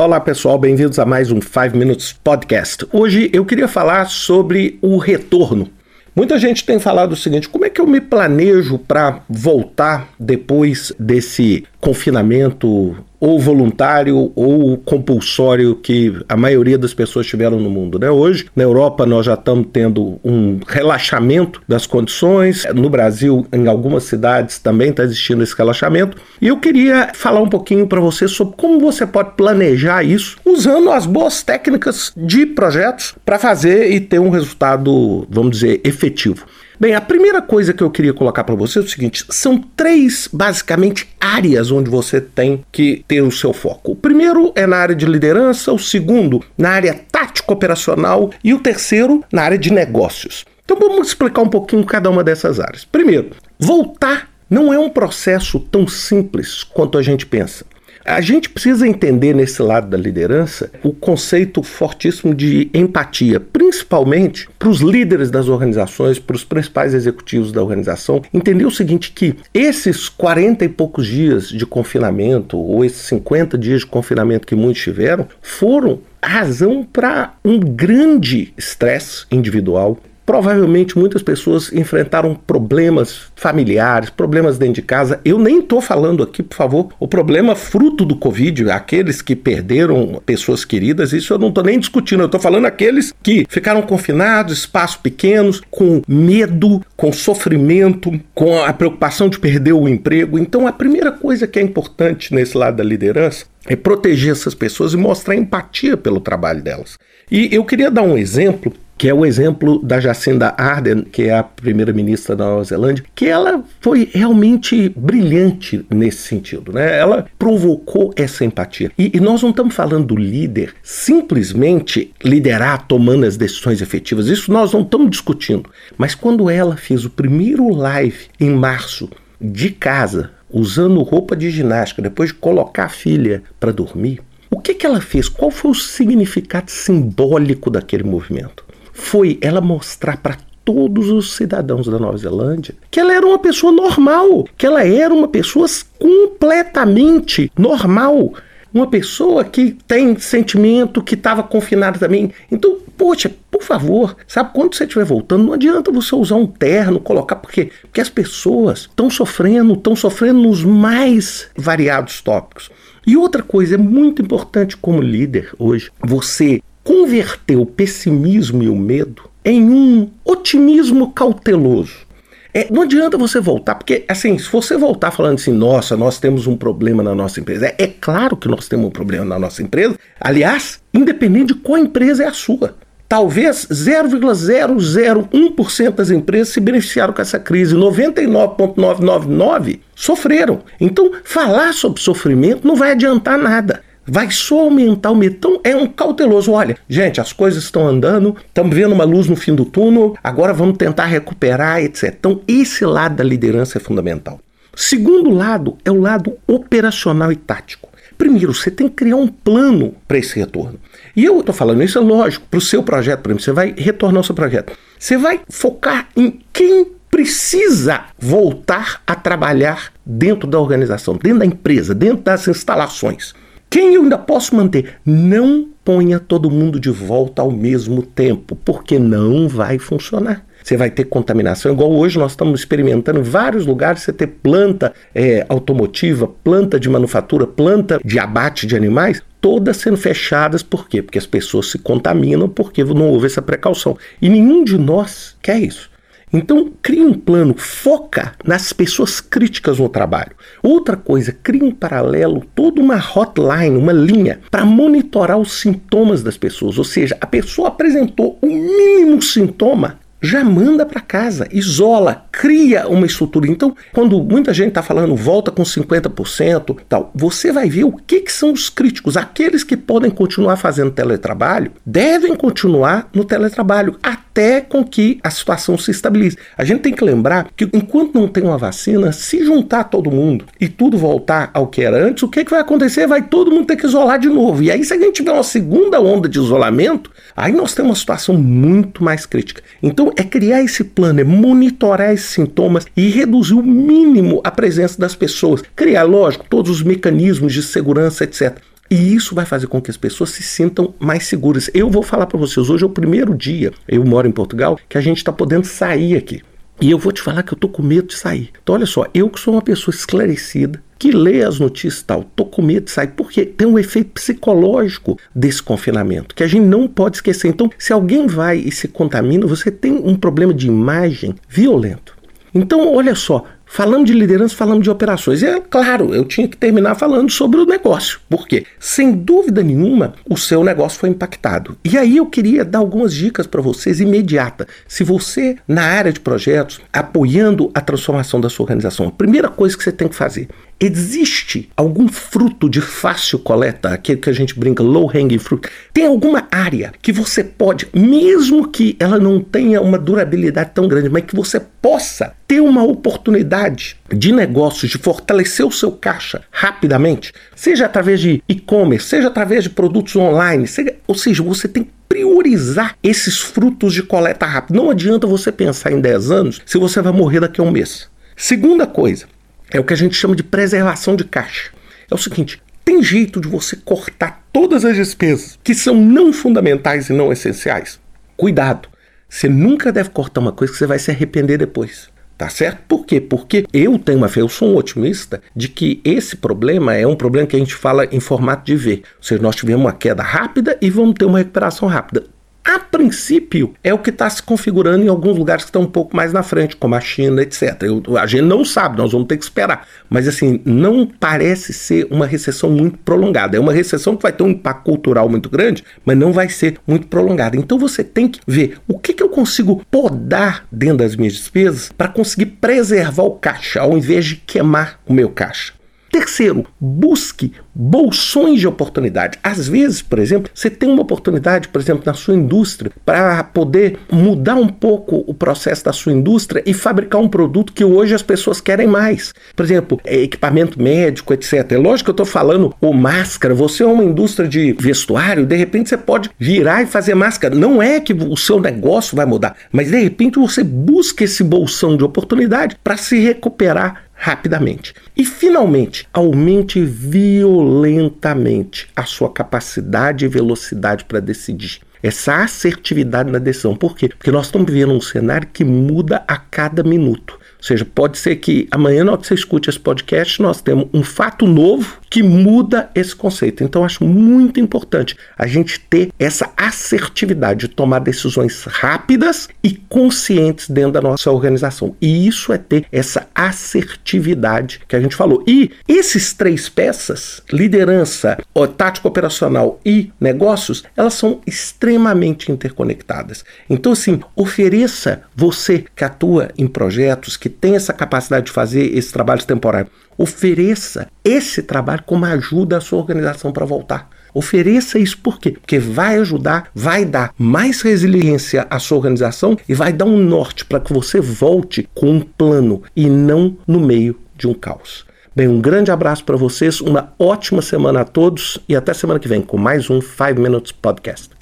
Olá 0.00 0.20
pessoal, 0.20 0.56
bem-vindos 0.56 0.96
a 1.00 1.04
mais 1.04 1.32
um 1.32 1.40
5 1.40 1.76
Minutes 1.76 2.12
Podcast. 2.12 2.86
Hoje 2.92 3.28
eu 3.32 3.44
queria 3.44 3.66
falar 3.66 4.06
sobre 4.06 4.78
o 4.80 4.96
retorno. 4.96 5.68
Muita 6.14 6.38
gente 6.38 6.64
tem 6.64 6.78
falado 6.78 7.14
o 7.14 7.16
seguinte: 7.16 7.48
como 7.48 7.64
é 7.64 7.68
que 7.68 7.80
eu 7.80 7.86
me 7.86 8.00
planejo 8.00 8.78
para 8.78 9.22
voltar 9.28 10.08
depois 10.16 10.92
desse 11.00 11.64
confinamento 11.80 12.96
ou 13.20 13.38
voluntário 13.38 14.32
ou 14.34 14.76
compulsório 14.78 15.74
que 15.76 16.14
a 16.28 16.36
maioria 16.36 16.78
das 16.78 16.94
pessoas 16.94 17.26
tiveram 17.26 17.58
no 17.58 17.70
mundo. 17.70 17.98
Né? 17.98 18.10
Hoje, 18.10 18.46
na 18.54 18.62
Europa, 18.62 19.04
nós 19.04 19.26
já 19.26 19.34
estamos 19.34 19.68
tendo 19.72 20.20
um 20.24 20.60
relaxamento 20.66 21.60
das 21.66 21.86
condições. 21.86 22.64
No 22.74 22.88
Brasil, 22.88 23.46
em 23.52 23.66
algumas 23.66 24.04
cidades, 24.04 24.58
também 24.58 24.90
está 24.90 25.02
existindo 25.04 25.42
esse 25.42 25.56
relaxamento. 25.56 26.16
E 26.40 26.48
eu 26.48 26.58
queria 26.58 27.10
falar 27.14 27.40
um 27.40 27.48
pouquinho 27.48 27.86
para 27.86 28.00
você 28.00 28.28
sobre 28.28 28.54
como 28.56 28.78
você 28.78 29.06
pode 29.06 29.32
planejar 29.36 30.02
isso 30.02 30.36
usando 30.44 30.90
as 30.90 31.06
boas 31.06 31.42
técnicas 31.42 32.12
de 32.16 32.46
projetos 32.46 33.14
para 33.24 33.38
fazer 33.38 33.90
e 33.90 34.00
ter 34.00 34.18
um 34.18 34.30
resultado, 34.30 35.26
vamos 35.30 35.52
dizer, 35.52 35.80
efetivo. 35.84 36.44
Bem, 36.80 36.94
a 36.94 37.00
primeira 37.00 37.42
coisa 37.42 37.72
que 37.72 37.82
eu 37.82 37.90
queria 37.90 38.14
colocar 38.14 38.44
para 38.44 38.54
você 38.54 38.78
é 38.78 38.82
o 38.82 38.88
seguinte: 38.88 39.24
são 39.30 39.58
três, 39.58 40.28
basicamente, 40.32 41.08
áreas 41.20 41.72
onde 41.72 41.90
você 41.90 42.20
tem 42.20 42.64
que 42.70 43.04
ter 43.08 43.20
o 43.20 43.32
seu 43.32 43.52
foco. 43.52 43.92
O 43.92 43.96
primeiro 43.96 44.52
é 44.54 44.64
na 44.64 44.76
área 44.76 44.94
de 44.94 45.04
liderança, 45.04 45.72
o 45.72 45.78
segundo 45.78 46.40
na 46.56 46.70
área 46.70 46.94
tático-operacional 47.10 48.30
e 48.44 48.54
o 48.54 48.60
terceiro 48.60 49.24
na 49.32 49.42
área 49.42 49.58
de 49.58 49.72
negócios. 49.72 50.44
Então 50.64 50.78
vamos 50.78 51.08
explicar 51.08 51.42
um 51.42 51.48
pouquinho 51.48 51.84
cada 51.84 52.08
uma 52.08 52.22
dessas 52.22 52.60
áreas. 52.60 52.84
Primeiro, 52.84 53.30
voltar 53.58 54.30
não 54.48 54.72
é 54.72 54.78
um 54.78 54.88
processo 54.88 55.58
tão 55.58 55.88
simples 55.88 56.62
quanto 56.62 56.96
a 56.96 57.02
gente 57.02 57.26
pensa. 57.26 57.64
A 58.08 58.22
gente 58.22 58.48
precisa 58.48 58.88
entender 58.88 59.34
nesse 59.34 59.60
lado 59.60 59.86
da 59.86 59.98
liderança 59.98 60.70
o 60.82 60.94
conceito 60.94 61.62
fortíssimo 61.62 62.34
de 62.34 62.70
empatia, 62.72 63.38
principalmente 63.38 64.48
para 64.58 64.70
os 64.70 64.80
líderes 64.80 65.30
das 65.30 65.46
organizações, 65.46 66.18
para 66.18 66.34
os 66.34 66.42
principais 66.42 66.94
executivos 66.94 67.52
da 67.52 67.62
organização, 67.62 68.22
entender 68.32 68.64
o 68.64 68.70
seguinte 68.70 69.12
que 69.12 69.36
esses 69.52 70.08
40 70.08 70.64
e 70.64 70.68
poucos 70.70 71.06
dias 71.06 71.48
de 71.48 71.66
confinamento 71.66 72.56
ou 72.56 72.82
esses 72.82 73.02
50 73.02 73.58
dias 73.58 73.80
de 73.80 73.86
confinamento 73.86 74.46
que 74.46 74.54
muitos 74.54 74.82
tiveram 74.82 75.28
foram 75.42 76.00
razão 76.22 76.84
para 76.90 77.34
um 77.44 77.60
grande 77.60 78.54
estresse 78.56 79.26
individual, 79.30 79.98
Provavelmente 80.28 80.98
muitas 80.98 81.22
pessoas 81.22 81.72
enfrentaram 81.72 82.34
problemas 82.34 83.32
familiares, 83.34 84.10
problemas 84.10 84.58
dentro 84.58 84.74
de 84.74 84.82
casa. 84.82 85.18
Eu 85.24 85.38
nem 85.38 85.60
estou 85.60 85.80
falando 85.80 86.22
aqui, 86.22 86.42
por 86.42 86.54
favor, 86.54 86.88
o 87.00 87.08
problema 87.08 87.56
fruto 87.56 88.04
do 88.04 88.14
Covid, 88.14 88.70
aqueles 88.70 89.22
que 89.22 89.34
perderam 89.34 90.20
pessoas 90.26 90.66
queridas, 90.66 91.14
isso 91.14 91.32
eu 91.32 91.38
não 91.38 91.48
estou 91.48 91.64
nem 91.64 91.78
discutindo. 91.78 92.20
Eu 92.20 92.26
estou 92.26 92.38
falando 92.38 92.66
aqueles 92.66 93.10
que 93.22 93.46
ficaram 93.48 93.80
confinados, 93.80 94.58
espaços 94.58 94.98
pequenos, 94.98 95.62
com 95.70 96.02
medo, 96.06 96.82
com 96.94 97.10
sofrimento, 97.10 98.20
com 98.34 98.62
a 98.62 98.74
preocupação 98.74 99.30
de 99.30 99.38
perder 99.38 99.72
o 99.72 99.88
emprego. 99.88 100.38
Então, 100.38 100.66
a 100.66 100.72
primeira 100.72 101.10
coisa 101.10 101.46
que 101.46 101.58
é 101.58 101.62
importante 101.62 102.34
nesse 102.34 102.54
lado 102.54 102.76
da 102.76 102.84
liderança 102.84 103.46
é 103.66 103.74
proteger 103.74 104.32
essas 104.32 104.54
pessoas 104.54 104.92
e 104.92 104.98
mostrar 104.98 105.36
empatia 105.36 105.96
pelo 105.96 106.20
trabalho 106.20 106.60
delas. 106.60 106.98
E 107.30 107.48
eu 107.50 107.64
queria 107.64 107.90
dar 107.90 108.02
um 108.02 108.18
exemplo 108.18 108.74
que 108.98 109.08
é 109.08 109.14
o 109.14 109.24
exemplo 109.24 109.80
da 109.80 110.00
Jacinda 110.00 110.52
Ardern, 110.58 111.04
que 111.04 111.22
é 111.22 111.38
a 111.38 111.44
primeira-ministra 111.44 112.34
da 112.34 112.44
Nova 112.44 112.64
Zelândia, 112.64 113.04
que 113.14 113.26
ela 113.26 113.62
foi 113.80 114.10
realmente 114.12 114.88
brilhante 114.96 115.86
nesse 115.88 116.18
sentido. 116.18 116.72
Né? 116.72 116.98
Ela 116.98 117.26
provocou 117.38 118.12
essa 118.16 118.44
empatia. 118.44 118.90
E, 118.98 119.12
e 119.14 119.20
nós 119.20 119.40
não 119.40 119.50
estamos 119.50 119.74
falando 119.74 120.06
do 120.06 120.16
líder 120.16 120.74
simplesmente 120.82 122.12
liderar 122.24 122.86
tomando 122.88 123.24
as 123.24 123.36
decisões 123.36 123.80
efetivas, 123.80 124.26
isso 124.26 124.52
nós 124.52 124.72
não 124.72 124.82
estamos 124.82 125.10
discutindo. 125.10 125.70
Mas 125.96 126.14
quando 126.14 126.50
ela 126.50 126.76
fez 126.76 127.04
o 127.04 127.10
primeiro 127.10 127.68
live 127.72 128.26
em 128.40 128.50
março 128.50 129.08
de 129.40 129.70
casa, 129.70 130.32
usando 130.50 131.02
roupa 131.02 131.36
de 131.36 131.50
ginástica, 131.50 132.02
depois 132.02 132.30
de 132.30 132.34
colocar 132.34 132.86
a 132.86 132.88
filha 132.88 133.42
para 133.60 133.70
dormir, 133.70 134.20
o 134.50 134.58
que, 134.58 134.74
que 134.74 134.86
ela 134.86 135.00
fez? 135.00 135.28
Qual 135.28 135.50
foi 135.50 135.70
o 135.70 135.74
significado 135.74 136.70
simbólico 136.70 137.70
daquele 137.70 138.02
movimento? 138.02 138.64
Foi 138.98 139.38
ela 139.40 139.60
mostrar 139.60 140.18
para 140.18 140.36
todos 140.64 141.08
os 141.08 141.34
cidadãos 141.34 141.86
da 141.86 141.98
Nova 141.98 142.18
Zelândia 142.18 142.74
que 142.90 143.00
ela 143.00 143.14
era 143.14 143.26
uma 143.26 143.38
pessoa 143.38 143.72
normal, 143.72 144.46
que 144.56 144.66
ela 144.66 144.84
era 144.84 145.14
uma 145.14 145.28
pessoa 145.28 145.66
completamente 145.98 147.50
normal. 147.56 148.34
Uma 148.74 148.86
pessoa 148.86 149.44
que 149.44 149.78
tem 149.86 150.18
sentimento, 150.18 151.02
que 151.02 151.14
estava 151.14 151.42
confinada 151.42 151.98
também. 151.98 152.30
Então, 152.52 152.76
poxa, 152.98 153.30
por 153.50 153.62
favor, 153.62 154.14
sabe, 154.26 154.50
quando 154.52 154.74
você 154.74 154.84
estiver 154.84 155.06
voltando, 155.06 155.44
não 155.44 155.54
adianta 155.54 155.90
você 155.90 156.14
usar 156.14 156.34
um 156.34 156.46
terno, 156.46 157.00
colocar, 157.00 157.36
porque, 157.36 157.70
porque 157.80 158.02
as 158.02 158.10
pessoas 158.10 158.80
estão 158.80 159.08
sofrendo, 159.08 159.72
estão 159.72 159.96
sofrendo 159.96 160.42
nos 160.42 160.62
mais 160.62 161.48
variados 161.56 162.20
tópicos. 162.20 162.70
E 163.06 163.16
outra 163.16 163.42
coisa 163.42 163.76
é 163.76 163.78
muito 163.78 164.20
importante 164.20 164.76
como 164.76 165.00
líder 165.00 165.50
hoje, 165.58 165.90
você 166.04 166.60
converter 166.88 167.56
o 167.56 167.66
pessimismo 167.66 168.62
e 168.62 168.68
o 168.70 168.74
medo 168.74 169.28
em 169.44 169.62
um 169.62 170.08
otimismo 170.24 171.12
cauteloso. 171.12 172.08
É, 172.54 172.72
não 172.72 172.80
adianta 172.80 173.18
você 173.18 173.38
voltar, 173.40 173.74
porque 173.74 174.06
assim, 174.08 174.38
se 174.38 174.50
você 174.50 174.74
voltar 174.74 175.10
falando 175.10 175.34
assim, 175.34 175.52
nossa, 175.52 175.98
nós 175.98 176.18
temos 176.18 176.46
um 176.46 176.56
problema 176.56 177.02
na 177.02 177.14
nossa 177.14 177.40
empresa, 177.40 177.66
é, 177.66 177.74
é 177.76 177.88
claro 177.88 178.38
que 178.38 178.48
nós 178.48 178.68
temos 178.68 178.86
um 178.86 178.90
problema 178.90 179.26
na 179.26 179.38
nossa 179.38 179.62
empresa, 179.62 179.98
aliás, 180.18 180.80
independente 180.94 181.52
de 181.52 181.60
qual 181.60 181.76
empresa 181.76 182.24
é 182.24 182.26
a 182.26 182.32
sua. 182.32 182.74
Talvez 183.06 183.66
0,001% 183.70 185.90
das 185.90 186.10
empresas 186.10 186.48
se 186.48 186.60
beneficiaram 186.60 187.12
com 187.12 187.20
essa 187.20 187.38
crise, 187.38 187.74
99,999 187.74 189.82
sofreram. 189.94 190.62
Então, 190.80 191.12
falar 191.22 191.74
sobre 191.74 192.00
sofrimento 192.00 192.66
não 192.66 192.76
vai 192.76 192.92
adiantar 192.92 193.36
nada 193.36 193.86
vai 194.10 194.30
só 194.30 194.60
aumentar 194.60 195.10
o 195.10 195.16
medo. 195.16 195.36
Então 195.36 195.60
é 195.62 195.76
um 195.76 195.86
cauteloso. 195.86 196.52
Olha, 196.52 196.76
gente, 196.88 197.20
as 197.20 197.32
coisas 197.32 197.64
estão 197.64 197.86
andando, 197.86 198.36
estamos 198.46 198.74
vendo 198.74 198.92
uma 198.92 199.04
luz 199.04 199.28
no 199.28 199.36
fim 199.36 199.54
do 199.54 199.64
túnel, 199.64 200.16
agora 200.22 200.52
vamos 200.52 200.76
tentar 200.76 201.06
recuperar, 201.06 201.80
etc. 201.80 202.14
Então, 202.18 202.40
esse 202.48 202.84
lado 202.84 203.16
da 203.16 203.24
liderança 203.24 203.78
é 203.78 203.80
fundamental. 203.80 204.40
Segundo 204.74 205.30
lado 205.30 205.76
é 205.84 205.90
o 205.90 206.00
lado 206.00 206.38
operacional 206.46 207.32
e 207.32 207.36
tático. 207.36 207.88
Primeiro, 208.16 208.52
você 208.52 208.70
tem 208.70 208.88
que 208.88 208.96
criar 208.96 209.16
um 209.16 209.28
plano 209.28 209.94
para 210.06 210.18
esse 210.18 210.38
retorno. 210.38 210.78
E 211.14 211.24
eu 211.24 211.38
estou 211.38 211.54
falando 211.54 211.82
isso, 211.82 211.98
é 211.98 212.00
lógico, 212.00 212.46
para 212.50 212.58
o 212.58 212.60
seu 212.60 212.82
projeto, 212.82 213.20
por 213.20 213.30
exemplo, 213.30 213.44
você 213.44 213.52
vai 213.52 213.74
retornar 213.76 214.20
o 214.20 214.24
seu 214.24 214.34
projeto. 214.34 214.72
Você 214.98 215.16
vai 215.16 215.40
focar 215.48 216.08
em 216.16 216.40
quem 216.52 216.92
precisa 217.10 218.06
voltar 218.18 219.02
a 219.06 219.14
trabalhar 219.14 219.92
dentro 220.04 220.48
da 220.48 220.58
organização, 220.58 221.16
dentro 221.16 221.40
da 221.40 221.46
empresa, 221.46 221.94
dentro 221.94 222.24
das 222.24 222.46
instalações. 222.48 223.34
Quem 223.70 223.94
eu 223.94 224.02
ainda 224.02 224.16
posso 224.16 224.56
manter? 224.56 224.94
Não 225.04 225.68
ponha 225.84 226.18
todo 226.18 226.50
mundo 226.50 226.80
de 226.80 226.90
volta 226.90 227.42
ao 227.42 227.50
mesmo 227.50 228.02
tempo, 228.02 228.56
porque 228.56 228.98
não 228.98 229.48
vai 229.48 229.78
funcionar. 229.78 230.44
Você 230.62 230.76
vai 230.76 230.90
ter 230.90 231.04
contaminação, 231.04 231.72
igual 231.72 231.90
hoje 231.92 232.18
nós 232.18 232.32
estamos 232.32 232.60
experimentando 232.60 233.20
em 233.20 233.22
vários 233.22 233.66
lugares. 233.66 234.02
Você 234.02 234.12
ter 234.12 234.26
planta 234.26 234.92
é, 235.14 235.46
automotiva, 235.48 236.26
planta 236.26 236.80
de 236.80 236.88
manufatura, 236.88 237.46
planta 237.46 238.00
de 238.04 238.18
abate 238.18 238.66
de 238.66 238.76
animais, 238.76 239.22
todas 239.40 239.76
sendo 239.78 239.96
fechadas. 239.96 240.62
Por 240.62 240.88
quê? 240.88 241.02
Porque 241.02 241.18
as 241.18 241.26
pessoas 241.26 241.70
se 241.70 241.78
contaminam 241.78 242.48
porque 242.48 242.82
não 242.84 243.08
houve 243.10 243.26
essa 243.26 243.42
precaução. 243.42 243.96
E 244.20 244.28
nenhum 244.28 244.64
de 244.64 244.76
nós 244.76 245.36
quer 245.42 245.58
isso. 245.58 245.90
Então, 246.32 246.70
crie 246.82 247.04
um 247.04 247.14
plano, 247.14 247.54
foca 247.56 248.32
nas 248.44 248.72
pessoas 248.72 249.20
críticas 249.20 249.78
no 249.78 249.88
trabalho. 249.88 250.32
Outra 250.62 250.96
coisa, 250.96 251.32
crie 251.32 251.64
em 251.64 251.70
paralelo 251.70 252.44
toda 252.54 252.80
uma 252.80 252.96
hotline, 252.96 253.76
uma 253.76 253.92
linha, 253.92 254.40
para 254.50 254.64
monitorar 254.64 255.38
os 255.38 255.52
sintomas 255.52 256.22
das 256.22 256.36
pessoas. 256.36 256.78
Ou 256.78 256.84
seja, 256.84 257.16
a 257.20 257.26
pessoa 257.26 257.68
apresentou 257.68 258.38
o 258.42 258.46
mínimo 258.46 259.20
sintoma, 259.22 259.98
já 260.20 260.42
manda 260.42 260.84
para 260.84 261.00
casa, 261.00 261.46
isola, 261.50 262.26
cria 262.32 262.88
uma 262.88 263.06
estrutura. 263.06 263.48
Então, 263.48 263.76
quando 263.92 264.20
muita 264.22 264.52
gente 264.52 264.68
está 264.68 264.82
falando 264.82 265.14
volta 265.14 265.50
com 265.50 265.62
50%, 265.62 266.76
tal, 266.88 267.10
você 267.14 267.52
vai 267.52 267.68
ver 267.68 267.84
o 267.84 267.92
que, 267.92 268.20
que 268.20 268.32
são 268.32 268.52
os 268.52 268.68
críticos. 268.68 269.16
Aqueles 269.16 269.62
que 269.62 269.76
podem 269.76 270.10
continuar 270.10 270.56
fazendo 270.56 270.90
teletrabalho 270.90 271.72
devem 271.86 272.34
continuar 272.34 273.08
no 273.14 273.24
teletrabalho 273.24 273.96
até 274.02 274.27
com 274.68 274.84
que 274.84 275.18
a 275.22 275.30
situação 275.30 275.76
se 275.76 275.90
estabilize. 275.90 276.36
A 276.56 276.64
gente 276.64 276.80
tem 276.80 276.92
que 276.92 277.04
lembrar 277.04 277.48
que 277.56 277.68
enquanto 277.72 278.14
não 278.14 278.28
tem 278.28 278.44
uma 278.44 278.56
vacina, 278.56 279.10
se 279.10 279.44
juntar 279.44 279.84
todo 279.84 280.10
mundo 280.10 280.44
e 280.60 280.68
tudo 280.68 280.96
voltar 280.96 281.50
ao 281.52 281.66
que 281.66 281.82
era 281.82 282.04
antes, 282.04 282.22
o 282.22 282.28
que, 282.28 282.44
que 282.44 282.50
vai 282.50 282.60
acontecer? 282.60 283.06
Vai 283.06 283.22
todo 283.22 283.50
mundo 283.50 283.66
ter 283.66 283.76
que 283.76 283.86
isolar 283.86 284.18
de 284.18 284.28
novo. 284.28 284.62
E 284.62 284.70
aí, 284.70 284.84
se 284.84 284.94
a 284.94 284.98
gente 284.98 285.16
tiver 285.16 285.32
uma 285.32 285.42
segunda 285.42 286.00
onda 286.00 286.28
de 286.28 286.38
isolamento, 286.38 287.10
aí 287.36 287.52
nós 287.52 287.74
temos 287.74 287.90
uma 287.90 287.96
situação 287.96 288.36
muito 288.36 289.02
mais 289.02 289.26
crítica. 289.26 289.62
Então, 289.82 290.12
é 290.16 290.22
criar 290.22 290.62
esse 290.62 290.84
plano, 290.84 291.20
é 291.20 291.24
monitorar 291.24 292.12
esses 292.12 292.30
sintomas 292.30 292.86
e 292.96 293.08
reduzir 293.08 293.54
o 293.54 293.62
mínimo 293.62 294.40
a 294.44 294.50
presença 294.50 295.00
das 295.00 295.14
pessoas. 295.14 295.62
Criar, 295.74 296.04
lógico, 296.04 296.46
todos 296.48 296.70
os 296.70 296.82
mecanismos 296.82 297.52
de 297.52 297.62
segurança, 297.62 298.24
etc. 298.24 298.58
E 298.90 299.14
isso 299.14 299.34
vai 299.34 299.44
fazer 299.44 299.66
com 299.66 299.82
que 299.82 299.90
as 299.90 299.96
pessoas 299.96 300.30
se 300.30 300.42
sintam 300.42 300.94
mais 300.98 301.26
seguras. 301.26 301.70
Eu 301.74 301.90
vou 301.90 302.02
falar 302.02 302.26
para 302.26 302.38
vocês, 302.38 302.70
hoje 302.70 302.84
é 302.84 302.86
o 302.86 302.90
primeiro 302.90 303.34
dia, 303.34 303.72
eu 303.86 304.04
moro 304.04 304.26
em 304.26 304.32
Portugal, 304.32 304.78
que 304.88 304.96
a 304.96 305.00
gente 305.00 305.18
está 305.18 305.30
podendo 305.30 305.66
sair 305.66 306.16
aqui. 306.16 306.42
E 306.80 306.90
eu 306.90 306.98
vou 306.98 307.12
te 307.12 307.20
falar 307.20 307.42
que 307.42 307.52
eu 307.52 307.58
tô 307.58 307.68
com 307.68 307.82
medo 307.82 308.06
de 308.06 308.14
sair. 308.14 308.50
Então, 308.62 308.76
olha 308.76 308.86
só, 308.86 309.04
eu 309.12 309.28
que 309.28 309.40
sou 309.40 309.54
uma 309.54 309.62
pessoa 309.62 309.92
esclarecida, 309.92 310.80
que 310.96 311.10
lê 311.10 311.42
as 311.42 311.58
notícias 311.58 312.00
e 312.00 312.04
tal, 312.04 312.24
tô 312.24 312.44
com 312.44 312.62
medo 312.62 312.84
de 312.84 312.92
sair, 312.92 313.08
porque 313.08 313.44
tem 313.44 313.66
um 313.66 313.78
efeito 313.78 314.10
psicológico 314.10 315.18
desse 315.34 315.62
confinamento, 315.62 316.34
que 316.34 316.42
a 316.42 316.46
gente 316.46 316.64
não 316.64 316.86
pode 316.86 317.16
esquecer. 317.16 317.48
Então, 317.48 317.68
se 317.78 317.92
alguém 317.92 318.26
vai 318.26 318.58
e 318.58 318.70
se 318.70 318.88
contamina, 318.88 319.46
você 319.46 319.70
tem 319.70 319.92
um 319.92 320.16
problema 320.16 320.54
de 320.54 320.68
imagem 320.68 321.34
violento. 321.48 322.16
Então, 322.54 322.94
olha 322.94 323.14
só, 323.14 323.44
Falando 323.70 324.06
de 324.06 324.12
liderança, 324.12 324.56
falando 324.56 324.82
de 324.82 324.90
operações. 324.90 325.42
E 325.42 325.46
é 325.46 325.60
claro, 325.60 326.14
eu 326.14 326.24
tinha 326.24 326.48
que 326.48 326.56
terminar 326.56 326.94
falando 326.94 327.30
sobre 327.30 327.60
o 327.60 327.66
negócio. 327.66 328.18
Por 328.28 328.48
quê? 328.48 328.64
Sem 328.80 329.12
dúvida 329.12 329.62
nenhuma, 329.62 330.14
o 330.28 330.36
seu 330.36 330.64
negócio 330.64 330.98
foi 330.98 331.10
impactado. 331.10 331.76
E 331.84 331.96
aí 331.96 332.16
eu 332.16 332.26
queria 332.26 332.64
dar 332.64 332.78
algumas 332.78 333.14
dicas 333.14 333.46
para 333.46 333.60
vocês 333.60 334.00
imediata. 334.00 334.66
Se 334.86 335.04
você, 335.04 335.56
na 335.66 335.82
área 335.82 336.12
de 336.12 336.20
projetos, 336.20 336.80
apoiando 336.92 337.70
a 337.74 337.80
transformação 337.80 338.40
da 338.40 338.48
sua 338.48 338.64
organização, 338.64 339.08
a 339.08 339.12
primeira 339.12 339.48
coisa 339.48 339.76
que 339.76 339.84
você 339.84 339.92
tem 339.92 340.08
que 340.08 340.16
fazer 340.16 340.48
Existe 340.80 341.68
algum 341.76 342.06
fruto 342.06 342.70
de 342.70 342.80
fácil 342.80 343.40
coleta, 343.40 343.88
aquele 343.88 344.20
que 344.20 344.30
a 344.30 344.32
gente 344.32 344.56
brinca 344.56 344.80
low 344.80 345.10
hanging 345.12 345.38
fruit? 345.38 345.68
Tem 345.92 346.06
alguma 346.06 346.46
área 346.52 346.92
que 347.02 347.10
você 347.10 347.42
pode, 347.42 347.88
mesmo 347.92 348.68
que 348.68 348.94
ela 349.00 349.18
não 349.18 349.40
tenha 349.40 349.80
uma 349.80 349.98
durabilidade 349.98 350.70
tão 350.72 350.86
grande, 350.86 351.08
mas 351.08 351.24
que 351.24 351.34
você 351.34 351.58
possa 351.58 352.32
ter 352.46 352.60
uma 352.60 352.84
oportunidade 352.84 353.96
de 354.14 354.30
negócios, 354.30 354.88
de 354.88 354.98
fortalecer 354.98 355.66
o 355.66 355.72
seu 355.72 355.90
caixa 355.90 356.42
rapidamente, 356.50 357.32
seja 357.56 357.86
através 357.86 358.20
de 358.20 358.40
e-commerce, 358.48 359.08
seja 359.08 359.26
através 359.26 359.64
de 359.64 359.70
produtos 359.70 360.14
online, 360.14 360.68
seja, 360.68 360.94
ou 361.08 361.14
seja, 361.16 361.42
você 361.42 361.66
tem 361.66 361.88
priorizar 362.08 362.96
esses 363.02 363.38
frutos 363.38 363.92
de 363.92 364.02
coleta 364.02 364.46
rápida. 364.46 364.80
Não 364.80 364.90
adianta 364.90 365.26
você 365.26 365.52
pensar 365.52 365.92
em 365.92 366.00
10 366.00 366.30
anos 366.30 366.62
se 366.64 366.78
você 366.78 367.02
vai 367.02 367.12
morrer 367.12 367.40
daqui 367.40 367.60
a 367.60 367.64
um 367.64 367.70
mês. 367.70 368.08
Segunda 368.34 368.86
coisa, 368.86 369.26
é 369.70 369.78
o 369.78 369.84
que 369.84 369.92
a 369.92 369.96
gente 369.96 370.14
chama 370.14 370.36
de 370.36 370.42
preservação 370.42 371.16
de 371.16 371.24
caixa. 371.24 371.70
É 372.10 372.14
o 372.14 372.18
seguinte: 372.18 372.62
tem 372.84 373.02
jeito 373.02 373.40
de 373.40 373.48
você 373.48 373.76
cortar 373.76 374.46
todas 374.52 374.84
as 374.84 374.96
despesas 374.96 375.58
que 375.62 375.74
são 375.74 375.94
não 375.94 376.32
fundamentais 376.32 377.08
e 377.08 377.12
não 377.12 377.32
essenciais? 377.32 378.00
Cuidado! 378.36 378.88
Você 379.28 379.48
nunca 379.48 379.92
deve 379.92 380.08
cortar 380.08 380.40
uma 380.40 380.52
coisa 380.52 380.72
que 380.72 380.78
você 380.78 380.86
vai 380.86 380.98
se 380.98 381.10
arrepender 381.10 381.58
depois. 381.58 382.08
Tá 382.38 382.48
certo? 382.48 382.82
Por 382.86 383.04
quê? 383.04 383.20
Porque 383.20 383.66
eu 383.72 383.98
tenho 383.98 384.18
uma 384.18 384.28
fé, 384.28 384.40
eu 384.40 384.48
sou 384.48 384.68
um 384.68 384.76
otimista 384.76 385.42
de 385.56 385.68
que 385.68 386.00
esse 386.04 386.36
problema 386.36 386.94
é 386.94 387.04
um 387.04 387.16
problema 387.16 387.48
que 387.48 387.56
a 387.56 387.58
gente 387.58 387.74
fala 387.74 388.06
em 388.12 388.20
formato 388.20 388.64
de 388.64 388.76
V. 388.76 389.02
Ou 389.16 389.22
seja, 389.22 389.42
nós 389.42 389.56
tivemos 389.56 389.84
uma 389.84 389.92
queda 389.92 390.22
rápida 390.22 390.78
e 390.80 390.88
vamos 390.88 391.14
ter 391.18 391.24
uma 391.24 391.38
recuperação 391.38 391.88
rápida 391.88 392.26
a 392.68 392.78
princípio, 392.78 393.72
é 393.82 393.94
o 393.94 393.98
que 393.98 394.10
está 394.10 394.28
se 394.28 394.42
configurando 394.42 395.02
em 395.02 395.08
alguns 395.08 395.38
lugares 395.38 395.64
que 395.64 395.70
estão 395.70 395.82
um 395.82 395.90
pouco 395.90 396.14
mais 396.14 396.34
na 396.34 396.42
frente, 396.42 396.76
como 396.76 396.94
a 396.94 397.00
China, 397.00 397.40
etc. 397.40 397.82
Eu, 397.82 398.18
a 398.18 398.26
gente 398.26 398.42
não 398.42 398.62
sabe, 398.62 398.98
nós 398.98 399.12
vamos 399.12 399.26
ter 399.26 399.38
que 399.38 399.44
esperar. 399.44 399.88
Mas, 400.10 400.28
assim, 400.28 400.60
não 400.66 401.06
parece 401.06 401.72
ser 401.72 402.06
uma 402.10 402.26
recessão 402.26 402.68
muito 402.68 402.98
prolongada. 402.98 403.56
É 403.56 403.60
uma 403.60 403.72
recessão 403.72 404.14
que 404.14 404.22
vai 404.22 404.32
ter 404.32 404.42
um 404.42 404.50
impacto 404.50 404.84
cultural 404.84 405.30
muito 405.30 405.48
grande, 405.48 405.82
mas 406.04 406.18
não 406.18 406.30
vai 406.30 406.50
ser 406.50 406.78
muito 406.86 407.06
prolongada. 407.06 407.56
Então, 407.56 407.78
você 407.78 408.04
tem 408.04 408.28
que 408.28 408.40
ver 408.46 408.76
o 408.86 408.98
que, 408.98 409.14
que 409.14 409.22
eu 409.22 409.30
consigo 409.30 409.82
podar 409.90 410.66
dentro 410.70 410.98
das 410.98 411.16
minhas 411.16 411.32
despesas 411.32 411.90
para 411.96 412.08
conseguir 412.08 412.46
preservar 412.46 413.22
o 413.22 413.30
caixa, 413.30 413.80
ao 413.80 413.96
invés 413.96 414.26
de 414.26 414.36
queimar 414.36 415.00
o 415.06 415.14
meu 415.14 415.30
caixa. 415.30 415.77
Terceiro, 416.18 416.66
busque 416.80 417.52
bolsões 417.72 418.58
de 418.58 418.66
oportunidade. 418.66 419.38
Às 419.40 419.68
vezes, 419.68 420.02
por 420.02 420.18
exemplo, 420.18 420.50
você 420.52 420.68
tem 420.68 420.88
uma 420.88 421.02
oportunidade, 421.02 421.68
por 421.68 421.80
exemplo, 421.80 422.02
na 422.04 422.12
sua 422.12 422.34
indústria, 422.34 422.90
para 423.06 423.44
poder 423.44 424.00
mudar 424.10 424.56
um 424.56 424.66
pouco 424.66 425.22
o 425.28 425.32
processo 425.32 425.84
da 425.84 425.92
sua 425.92 426.12
indústria 426.12 426.60
e 426.66 426.74
fabricar 426.74 427.20
um 427.20 427.28
produto 427.28 427.72
que 427.72 427.84
hoje 427.84 428.16
as 428.16 428.22
pessoas 428.22 428.60
querem 428.60 428.88
mais. 428.88 429.32
Por 429.54 429.64
exemplo, 429.64 430.00
é, 430.04 430.22
equipamento 430.22 430.82
médico, 430.82 431.32
etc. 431.32 431.70
É 431.70 431.78
lógico 431.78 432.06
que 432.06 432.10
eu 432.10 432.24
estou 432.24 432.26
falando, 432.26 432.74
ou 432.80 432.92
máscara, 432.92 433.54
você 433.54 433.84
é 433.84 433.86
uma 433.86 434.02
indústria 434.02 434.48
de 434.48 434.72
vestuário, 434.72 435.46
de 435.46 435.54
repente 435.54 435.88
você 435.88 435.96
pode 435.96 436.30
virar 436.36 436.82
e 436.82 436.86
fazer 436.86 437.14
máscara. 437.14 437.54
Não 437.54 437.80
é 437.80 438.00
que 438.00 438.12
o 438.12 438.36
seu 438.36 438.58
negócio 438.58 439.14
vai 439.14 439.24
mudar, 439.24 439.54
mas 439.70 439.88
de 439.88 440.02
repente 440.02 440.36
você 440.40 440.64
busca 440.64 441.22
esse 441.22 441.44
bolsão 441.44 441.96
de 441.96 442.02
oportunidade 442.02 442.76
para 442.82 442.96
se 442.96 443.20
recuperar 443.20 444.07
rapidamente. 444.18 444.92
E 445.16 445.24
finalmente, 445.24 446.08
aumente 446.12 446.84
violentamente 446.84 448.88
a 448.96 449.04
sua 449.04 449.32
capacidade 449.32 450.24
e 450.24 450.28
velocidade 450.28 451.04
para 451.04 451.20
decidir. 451.20 451.78
Essa 452.02 452.42
assertividade 452.42 453.30
na 453.30 453.38
decisão. 453.38 453.76
Por 453.76 453.96
quê? 453.96 454.08
Porque 454.08 454.32
nós 454.32 454.46
estamos 454.46 454.70
vivendo 454.70 454.92
um 454.92 455.00
cenário 455.00 455.48
que 455.52 455.64
muda 455.64 456.24
a 456.26 456.36
cada 456.36 456.82
minuto. 456.82 457.38
Ou 457.58 457.64
seja, 457.64 457.84
pode 457.84 458.18
ser 458.18 458.36
que 458.36 458.68
amanhã, 458.70 459.04
na 459.04 459.12
hora 459.12 459.20
que 459.20 459.26
você 459.26 459.34
escute 459.34 459.68
esse 459.68 459.80
podcast, 459.80 460.40
nós 460.40 460.62
temos 460.62 460.86
um 460.94 461.02
fato 461.02 461.46
novo 461.46 461.98
que 462.08 462.22
muda 462.22 462.90
esse 462.94 463.14
conceito. 463.14 463.62
Então, 463.62 463.84
acho 463.84 464.04
muito 464.04 464.60
importante 464.60 465.16
a 465.36 465.46
gente 465.46 465.80
ter 465.80 466.12
essa 466.18 466.50
assertividade 466.56 467.60
de 467.60 467.68
tomar 467.68 467.98
decisões 467.98 468.62
rápidas 468.64 469.48
e 469.62 469.72
conscientes 469.72 470.70
dentro 470.70 470.92
da 470.92 471.00
nossa 471.00 471.30
organização. 471.30 471.94
E 472.00 472.26
isso 472.26 472.52
é 472.52 472.58
ter 472.58 472.86
essa 472.92 473.26
assertividade 473.34 474.80
que 474.86 474.96
a 474.96 475.00
gente 475.00 475.16
falou. 475.16 475.42
E 475.46 475.72
esses 475.86 476.32
três 476.32 476.68
peças, 476.68 477.42
liderança, 477.52 478.38
tática 478.76 479.08
operacional 479.08 479.80
e 479.84 480.10
negócios, 480.20 480.84
elas 480.96 481.14
são 481.14 481.40
extremamente 481.46 482.52
interconectadas. 482.52 483.44
Então, 483.68 483.92
assim, 483.92 484.20
ofereça 484.36 485.22
você 485.34 485.84
que 485.94 486.04
atua 486.04 486.50
em 486.56 486.66
projetos, 486.66 487.36
que 487.36 487.47
tem 487.48 487.76
essa 487.76 487.92
capacidade 487.92 488.46
de 488.46 488.52
fazer 488.52 488.96
esse 488.96 489.12
trabalho 489.12 489.44
temporário, 489.44 489.90
ofereça 490.16 491.08
esse 491.24 491.62
trabalho 491.62 492.02
como 492.04 492.24
ajuda 492.24 492.78
à 492.78 492.80
sua 492.80 492.98
organização 492.98 493.52
para 493.52 493.64
voltar. 493.64 494.10
Ofereça 494.34 494.98
isso 494.98 495.18
por 495.18 495.38
quê? 495.38 495.52
Porque 495.52 495.78
vai 495.78 496.18
ajudar, 496.18 496.70
vai 496.74 497.04
dar 497.04 497.32
mais 497.38 497.80
resiliência 497.80 498.66
à 498.68 498.78
sua 498.78 498.98
organização 498.98 499.56
e 499.68 499.74
vai 499.74 499.92
dar 499.92 500.04
um 500.04 500.18
norte 500.18 500.64
para 500.64 500.80
que 500.80 500.92
você 500.92 501.20
volte 501.20 501.88
com 501.94 502.10
um 502.10 502.20
plano 502.20 502.82
e 502.94 503.08
não 503.08 503.56
no 503.66 503.80
meio 503.80 504.18
de 504.36 504.46
um 504.46 504.54
caos. 504.54 505.06
Bem, 505.34 505.48
um 505.48 505.60
grande 505.60 505.90
abraço 505.90 506.24
para 506.24 506.36
vocês, 506.36 506.80
uma 506.80 507.12
ótima 507.18 507.62
semana 507.62 508.00
a 508.00 508.04
todos 508.04 508.58
e 508.68 508.74
até 508.74 508.92
semana 508.92 509.20
que 509.20 509.28
vem 509.28 509.40
com 509.40 509.56
mais 509.56 509.88
um 509.88 510.00
5 510.00 510.40
Minutes 510.40 510.72
Podcast. 510.72 511.37